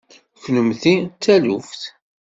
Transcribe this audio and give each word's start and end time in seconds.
Kennemti 0.43 0.95
d 1.03 1.13
taluft. 1.23 1.81